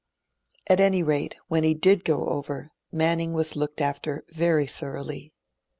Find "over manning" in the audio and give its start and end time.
2.27-3.33